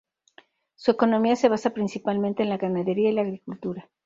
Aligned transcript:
Su 0.73 0.89
economía 0.89 1.35
se 1.35 1.47
basa 1.47 1.75
principalmente 1.75 2.41
en 2.41 2.49
la 2.49 2.57
ganadería 2.57 3.11
y 3.11 3.13
la 3.13 3.21
agricultura. 3.21 3.87